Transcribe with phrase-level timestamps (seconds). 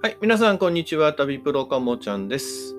[0.00, 1.12] はい、皆さん、こんにちは。
[1.12, 2.76] 旅プロかもちゃんです。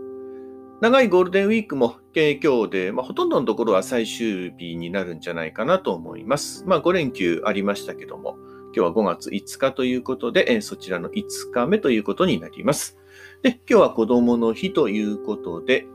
[0.79, 6.63] 長いゴールデンウィークも、今日で、まあ、ほとんどのところは最終日になるんじゃないかなと思います。
[6.65, 8.37] まあ、5連休ありましたけども、
[8.73, 12.97] 今日は5月5日ということで、えそちらの5日目ということになります。
[13.43, 15.87] で、今日は子供の日ということで、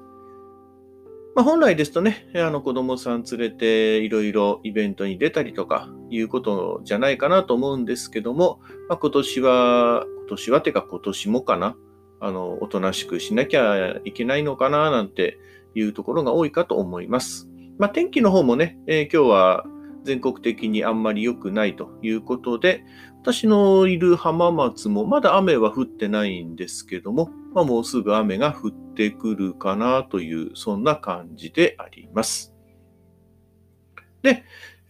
[1.34, 11.76] まあ、本来ですとね、あの子供さん連れていろいろイベントに出たりとかいうことじゃないかなと思うんですけども、まあ、今年は、今年はてか今年もかな、
[12.20, 15.38] あの、おとなしくしなきゃいけないのかななんて
[15.74, 17.48] いうところが多いかと思います。
[17.78, 19.64] まあ、天気の方もね、えー今日は
[20.04, 22.84] 全国的にあんまり良くないということで、
[23.22, 32.54] 私のいる浜松もまだ雨は降ってないんですけども、まあ、もうすぐ雨が降ってくるかなという、そんな感じであります。
[34.22, 34.44] で、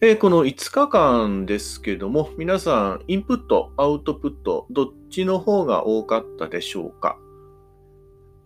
[0.07, 7.17] えーこの5日間ですけども、皆さん、インプット、アウトプット、どっちの方が多かったでしょうか？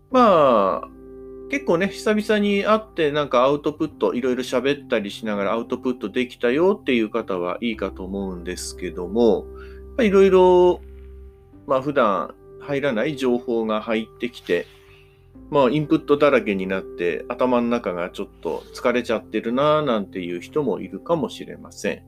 [0.09, 0.87] まあ、
[1.49, 9.45] 結構ね、久々に会ってなんかアウトプット、いろいろ喋ったりしながらアウトプットできたよっていう方はいいかと思うんですけども、
[9.99, 10.79] いろいろ、
[11.67, 14.65] まあ普段入らない情報が入ってきて、
[15.49, 22.03] まあインプットだらけになって頭の中がちょっと疲れちゃってるなぁなんていう人もいるかもしれません。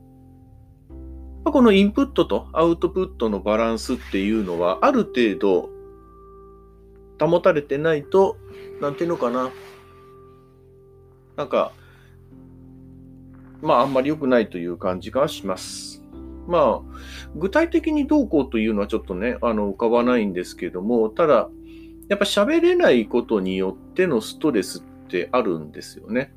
[1.44, 5.70] まこのインプットとアウトプットのバランスっていうのはある程度
[7.20, 8.36] 保たれてないと、
[8.80, 9.50] なんていうのかな。
[11.36, 11.72] なんか、
[13.60, 16.02] まああんまり良くないという感じがします。
[16.46, 16.98] まあ、
[17.36, 21.48] 具体的にどうこうというのはちょっとね、あの、浮かばないんですけども、ただ、
[22.12, 26.30] やっぱ喋れないことによってのストレスってあるんですよね。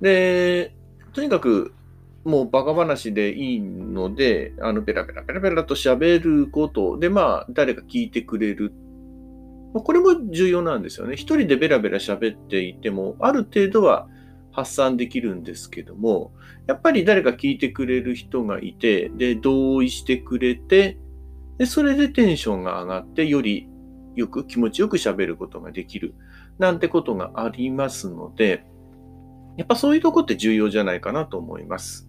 [0.00, 0.74] で、
[1.12, 1.74] とにかく、
[2.24, 8.72] もうバカ話でいいので、あの、ペラペラペラペラと喋ることで、まあ、誰か聞いてくれる。
[9.74, 11.16] まあこれも重要なんですよね。
[11.16, 14.08] 一人でベラベラ喋っていても、ある程度は
[14.52, 16.32] 発散できるんですけども、
[16.66, 20.96] やっぱり誰か聞いてくれる人がいて、で、同意してくれて、
[21.58, 23.68] で、それでテンションが上がって、より
[24.16, 26.14] よく気持ちよく喋ることができる。
[26.58, 28.64] なんてことがありますので、
[29.56, 32.08] やっぱそういうとこって重要じゃないかなと思います。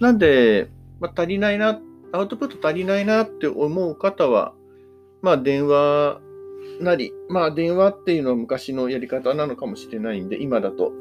[0.00, 1.80] なんで、まあ、足りないな、
[2.12, 4.54] アウトプット足りないなって思う方は、
[5.22, 6.20] まあ電話
[6.80, 10.92] なり、まあ電話っていうのは昔のやり方なのかもしれないんで、今だと、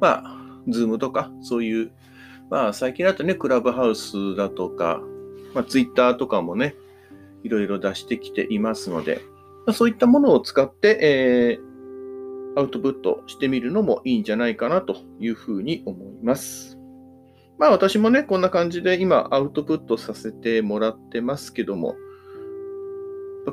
[0.00, 1.92] まあ、ズームとか、そういう、
[2.50, 5.00] まあ最近だとね、クラブハウスだとか、
[5.54, 6.74] まあツイッターとかもね、
[7.44, 9.20] いろいろ出してきていますので、
[9.72, 11.74] そういったものを使って、えー
[12.56, 16.78] アウトプットしてみるのもいいんじゃないかなというふうに思います。
[17.58, 21.96] まあ私もね、こんな感じで今アウトプットさせてもらってますけども、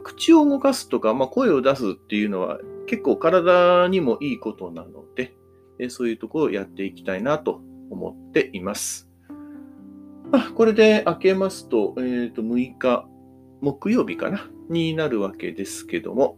[0.03, 7.59] 口を動かすとか、まあ、声を出すっていうのは結構体にもいいことなので、そういうところをやっていきたいなと
[7.89, 9.09] 思っています。
[10.31, 13.07] あ、これで明けますと、えーと、6日、
[13.61, 14.49] 木曜日かな？
[14.69, 16.37] になるわけですけども、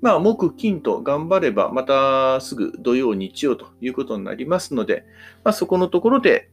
[0.00, 5.04] まあ、木、金と頑張れば、またすぐ土曜、日曜ということになりますので、
[5.44, 6.50] まあ、そこのところで、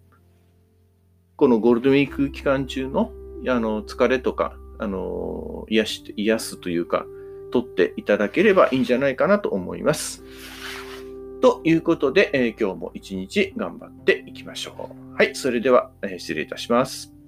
[1.38, 3.12] このゴールデンウィーク期間中の
[3.48, 7.06] あの疲れとか、あの癒して癒すというか、
[7.52, 10.24] 取っていただければいいんじゃないかなと思います。
[11.42, 15.16] ということで、えー今日も一日頑張っていきましょう。
[15.16, 17.21] はい、それでは、えー失礼いたします。